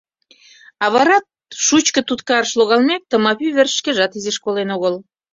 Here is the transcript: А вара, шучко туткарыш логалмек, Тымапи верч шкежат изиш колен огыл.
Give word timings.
А 0.83 0.85
вара, 0.93 1.17
шучко 1.65 1.99
туткарыш 2.07 2.51
логалмек, 2.59 3.01
Тымапи 3.09 3.47
верч 3.55 3.71
шкежат 3.79 4.11
изиш 4.17 4.37
колен 4.43 4.69
огыл. 4.75 4.95